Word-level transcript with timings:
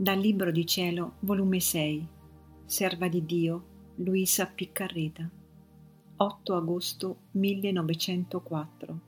Dal 0.00 0.18
Libro 0.18 0.50
di 0.50 0.64
Cielo, 0.64 1.16
volume 1.20 1.60
6, 1.60 2.08
Serva 2.64 3.06
di 3.06 3.22
Dio, 3.26 3.64
Luisa 3.96 4.46
Piccarreta, 4.46 5.28
8 6.16 6.54
agosto 6.54 7.16
1904. 7.32 9.00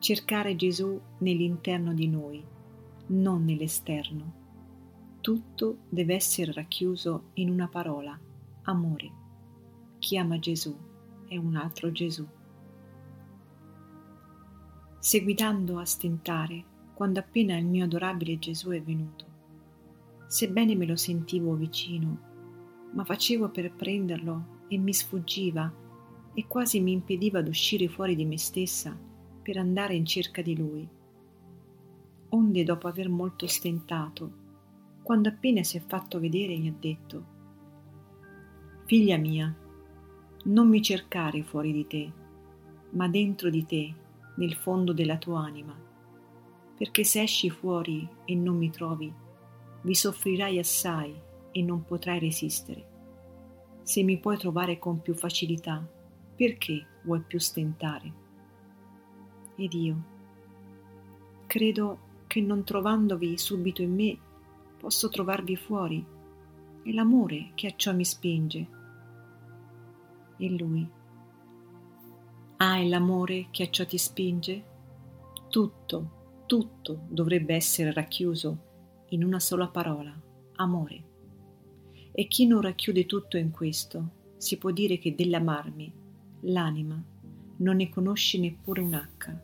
Cercare 0.00 0.56
Gesù 0.56 1.00
nell'interno 1.18 1.94
di 1.94 2.08
noi, 2.08 2.44
non 3.06 3.44
nell'esterno. 3.44 4.32
Tutto 5.20 5.82
deve 5.88 6.16
essere 6.16 6.52
racchiuso 6.52 7.26
in 7.34 7.48
una 7.48 7.68
parola, 7.68 8.18
amore. 8.62 9.12
Chi 10.00 10.18
ama 10.18 10.40
Gesù 10.40 10.76
è 11.28 11.36
un 11.36 11.54
altro 11.54 11.92
Gesù. 11.92 12.26
Seguitando 14.98 15.78
a 15.78 15.84
stentare, 15.84 16.76
quando 16.98 17.20
appena 17.20 17.56
il 17.56 17.64
mio 17.64 17.84
adorabile 17.84 18.40
Gesù 18.40 18.70
è 18.70 18.82
venuto, 18.82 19.24
sebbene 20.26 20.74
me 20.74 20.84
lo 20.84 20.96
sentivo 20.96 21.54
vicino, 21.54 22.18
ma 22.92 23.04
facevo 23.04 23.50
per 23.50 23.72
prenderlo 23.72 24.64
e 24.66 24.78
mi 24.78 24.92
sfuggiva 24.92 25.72
e 26.34 26.46
quasi 26.48 26.80
mi 26.80 26.90
impediva 26.90 27.40
d'uscire 27.40 27.86
fuori 27.86 28.16
di 28.16 28.24
me 28.24 28.36
stessa 28.36 28.98
per 29.40 29.58
andare 29.58 29.94
in 29.94 30.04
cerca 30.06 30.42
di 30.42 30.56
lui. 30.56 30.88
Onde 32.30 32.64
dopo 32.64 32.88
aver 32.88 33.08
molto 33.08 33.46
stentato, 33.46 34.32
quando 35.04 35.28
appena 35.28 35.62
si 35.62 35.76
è 35.76 35.80
fatto 35.86 36.18
vedere 36.18 36.58
mi 36.58 36.66
ha 36.66 36.74
detto, 36.76 37.24
Figlia 38.86 39.18
mia, 39.18 39.56
non 40.46 40.68
mi 40.68 40.82
cercare 40.82 41.44
fuori 41.44 41.72
di 41.72 41.86
te, 41.86 42.12
ma 42.90 43.06
dentro 43.06 43.50
di 43.50 43.64
te, 43.64 43.94
nel 44.34 44.54
fondo 44.54 44.92
della 44.92 45.16
tua 45.16 45.44
anima, 45.44 45.86
perché 46.78 47.02
se 47.02 47.22
esci 47.22 47.50
fuori 47.50 48.08
e 48.24 48.34
non 48.36 48.56
mi 48.56 48.70
trovi, 48.70 49.12
vi 49.82 49.94
soffrirai 49.94 50.58
assai 50.58 51.14
e 51.50 51.62
non 51.62 51.84
potrai 51.84 52.20
resistere. 52.20 52.86
Se 53.82 54.02
mi 54.04 54.18
puoi 54.18 54.38
trovare 54.38 54.78
con 54.78 55.02
più 55.02 55.14
facilità, 55.14 55.84
perché 56.36 56.86
vuoi 57.02 57.20
più 57.20 57.40
stentare? 57.40 58.12
Ed 59.56 59.72
io 59.72 60.16
credo 61.48 61.98
che 62.28 62.40
non 62.40 62.62
trovandovi 62.62 63.36
subito 63.38 63.82
in 63.82 63.94
me, 63.94 64.16
posso 64.78 65.08
trovarvi 65.08 65.56
fuori. 65.56 66.06
È 66.84 66.90
l'amore 66.92 67.50
che 67.54 67.66
a 67.66 67.72
ciò 67.74 67.92
mi 67.92 68.04
spinge. 68.04 68.66
E 70.36 70.50
lui. 70.50 70.88
Ah, 72.58 72.76
è 72.76 72.86
l'amore 72.86 73.48
che 73.50 73.64
a 73.64 73.70
ciò 73.70 73.84
ti 73.84 73.98
spinge? 73.98 74.64
Tutto, 75.48 76.17
tutto 76.48 77.02
dovrebbe 77.10 77.54
essere 77.54 77.92
racchiuso 77.92 79.04
in 79.10 79.22
una 79.22 79.38
sola 79.38 79.68
parola, 79.68 80.18
amore. 80.54 81.04
E 82.10 82.26
chi 82.26 82.46
non 82.46 82.62
racchiude 82.62 83.04
tutto 83.04 83.36
in 83.36 83.50
questo, 83.50 84.12
si 84.38 84.56
può 84.56 84.70
dire 84.70 84.98
che 84.98 85.14
dell'amarmi, 85.14 85.92
l'anima, 86.40 87.00
non 87.58 87.76
ne 87.76 87.90
conosce 87.90 88.38
neppure 88.38 88.80
un 88.80 88.94
H. 88.94 89.36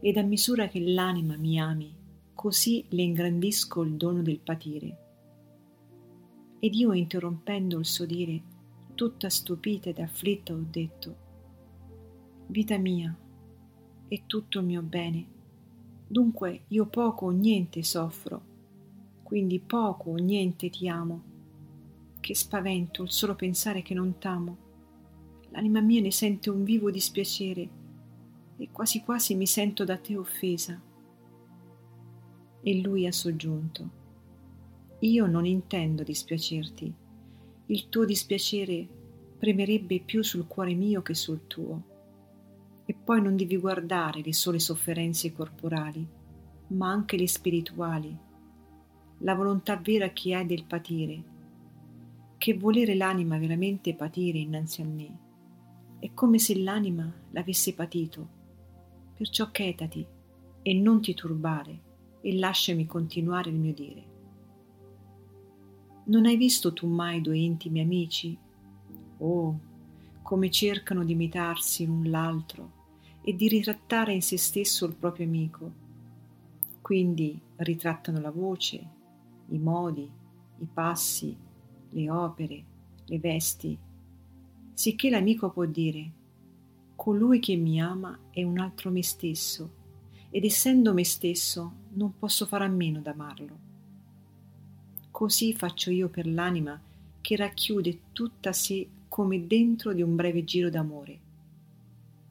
Ed 0.00 0.16
a 0.16 0.22
misura 0.22 0.68
che 0.68 0.80
l'anima 0.80 1.36
mi 1.36 1.58
ami, 1.58 1.92
così 2.32 2.84
le 2.90 3.02
ingrandisco 3.02 3.82
il 3.82 3.94
dono 3.94 4.22
del 4.22 4.38
patire. 4.38 4.98
Ed 6.60 6.74
io 6.74 6.92
interrompendo 6.92 7.76
il 7.76 7.86
suo 7.86 8.06
dire, 8.06 8.40
tutta 8.94 9.28
stupita 9.28 9.88
ed 9.88 9.98
afflitta, 9.98 10.52
ho 10.52 10.64
detto, 10.70 11.16
Vita 12.46 12.78
mia, 12.78 13.12
è 14.06 14.22
tutto 14.26 14.60
il 14.60 14.66
mio 14.66 14.82
bene, 14.82 15.33
dunque 16.14 16.64
io 16.68 16.86
poco 16.86 17.26
o 17.26 17.30
niente 17.30 17.82
soffro 17.82 18.52
quindi 19.24 19.58
poco 19.58 20.10
o 20.10 20.14
niente 20.14 20.70
ti 20.70 20.86
amo. 20.86 21.22
Che 22.20 22.34
spavento 22.36 23.02
il 23.02 23.10
solo 23.10 23.34
pensare 23.34 23.82
che 23.82 23.94
non 23.94 24.18
t'amo. 24.18 24.56
L'anima 25.48 25.80
mia 25.80 26.00
ne 26.00 26.12
sente 26.12 26.50
un 26.50 26.62
vivo 26.62 26.90
dispiacere 26.90 27.68
e 28.56 28.68
quasi 28.70 29.02
quasi 29.02 29.34
mi 29.34 29.46
sento 29.46 29.82
da 29.82 29.96
te 29.96 30.16
offesa. 30.16 30.80
E 32.62 32.80
lui 32.80 33.06
ha 33.06 33.12
soggiunto. 33.12 34.02
Io 35.00 35.26
non 35.26 35.46
intendo 35.46 36.02
dispiacerti. 36.02 36.94
Il 37.66 37.88
tuo 37.88 38.04
dispiacere 38.04 38.86
premerebbe 39.38 40.00
più 40.00 40.22
sul 40.22 40.46
cuore 40.46 40.74
mio 40.74 41.02
che 41.02 41.14
sul 41.14 41.46
tuo. 41.46 41.82
E 42.86 42.94
poi 42.94 43.22
non 43.22 43.36
devi 43.36 43.56
guardare 43.56 44.20
le 44.22 44.32
sole 44.32 44.58
sofferenze 44.58 45.32
corporali, 45.32 46.06
ma 46.68 46.90
anche 46.90 47.16
le 47.16 47.28
spirituali 47.28 48.18
la 49.18 49.34
volontà 49.34 49.76
vera 49.76 50.10
che 50.10 50.34
hai 50.34 50.44
del 50.44 50.64
patire, 50.64 51.22
che 52.36 52.54
volere 52.54 52.94
l'anima 52.94 53.38
veramente 53.38 53.94
patire 53.94 54.38
innanzi 54.38 54.82
a 54.82 54.84
me. 54.84 55.18
È 55.98 56.12
come 56.12 56.38
se 56.38 56.58
l'anima 56.58 57.10
l'avesse 57.30 57.74
patito. 57.74 58.42
Perciò 59.14 59.50
chetati 59.50 60.04
e 60.60 60.74
non 60.74 61.00
ti 61.00 61.14
turbare 61.14 61.80
e 62.20 62.36
lasciami 62.36 62.84
continuare 62.84 63.50
il 63.50 63.56
mio 63.56 63.72
dire. 63.72 64.12
Non 66.06 66.26
hai 66.26 66.36
visto 66.36 66.74
tu 66.74 66.86
mai 66.86 67.22
due 67.22 67.38
intimi 67.38 67.80
amici? 67.80 68.36
Oh, 69.18 69.58
come 70.24 70.50
cercano 70.50 71.04
di 71.04 71.12
imitarsi 71.12 71.84
l'un 71.84 72.08
l'altro 72.08 72.82
e 73.20 73.36
di 73.36 73.46
ritrattare 73.46 74.14
in 74.14 74.22
se 74.22 74.38
stesso 74.38 74.86
il 74.86 74.94
proprio 74.94 75.26
amico. 75.26 75.70
Quindi 76.80 77.38
ritrattano 77.56 78.18
la 78.20 78.30
voce, 78.30 78.88
i 79.48 79.58
modi, 79.58 80.10
i 80.60 80.66
passi, 80.72 81.36
le 81.90 82.10
opere, 82.10 82.64
le 83.04 83.18
vesti, 83.18 83.78
sicché 84.72 85.10
l'amico 85.10 85.50
può 85.50 85.66
dire 85.66 86.10
colui 86.96 87.38
che 87.38 87.56
mi 87.56 87.78
ama 87.78 88.18
è 88.30 88.42
un 88.42 88.58
altro 88.58 88.90
me 88.90 89.02
stesso 89.02 89.82
ed 90.30 90.42
essendo 90.42 90.94
me 90.94 91.04
stesso 91.04 91.72
non 91.90 92.16
posso 92.18 92.46
fare 92.46 92.64
a 92.64 92.68
meno 92.68 93.00
d'amarlo. 93.00 93.58
Così 95.10 95.52
faccio 95.52 95.90
io 95.90 96.08
per 96.08 96.26
l'anima 96.26 96.80
che 97.20 97.36
racchiude 97.36 98.00
tutta 98.12 98.54
sé 98.54 98.88
come 99.14 99.46
dentro 99.46 99.92
di 99.92 100.02
un 100.02 100.16
breve 100.16 100.42
giro 100.42 100.70
d'amore. 100.70 101.20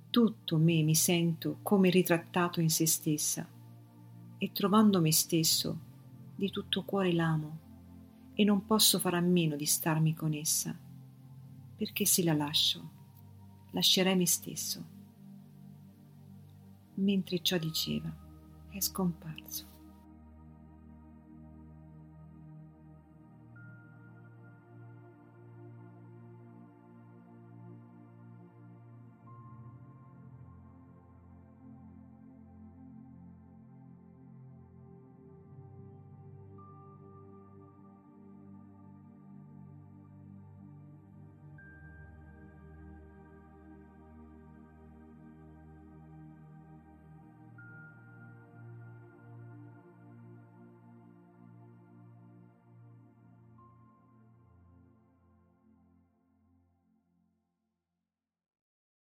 Tutto 0.10 0.58
me 0.58 0.82
mi 0.82 0.96
sento 0.96 1.60
come 1.62 1.90
ritrattato 1.90 2.60
in 2.60 2.70
se 2.70 2.86
stessa 2.86 3.48
e 4.38 4.52
trovando 4.52 5.00
me 5.00 5.14
stesso 5.14 5.80
di 6.36 6.52
tutto 6.52 6.84
cuore 6.84 7.14
l'amo 7.14 7.60
e 8.34 8.44
non 8.44 8.66
posso 8.66 9.00
fare 9.00 9.16
a 9.16 9.22
meno 9.22 9.56
di 9.56 9.66
starmi 9.66 10.14
con 10.14 10.34
essa, 10.34 10.78
perché 11.78 12.04
se 12.06 12.22
la 12.22 12.34
lascio, 12.34 12.90
lascerei 13.72 14.18
me 14.18 14.28
stesso. 14.28 14.84
Mentre 16.96 17.42
ciò 17.42 17.58
diceva, 17.58 18.14
è 18.68 18.82
scomparso. 18.82 19.72